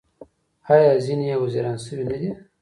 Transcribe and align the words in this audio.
آیا 0.73 0.91
ځینې 1.05 1.25
یې 1.29 1.35
وزیران 1.43 1.77
شوي 1.85 2.03
نه 2.09 2.15
دي؟ 2.21 2.29